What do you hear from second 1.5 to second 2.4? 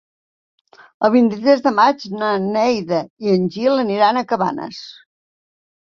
de maig na